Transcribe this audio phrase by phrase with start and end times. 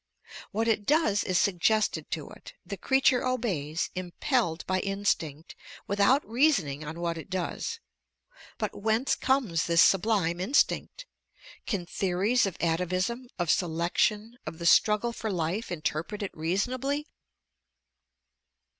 [0.51, 6.83] What it does is suggested to it; the creature obeys, impelled by instinct, without reasoning
[6.83, 7.79] on what it does.
[8.57, 11.05] But whence comes this sublime instinct?
[11.67, 17.05] Can theories of atavism, of selection, of the struggle for life, interpret it reasonably?"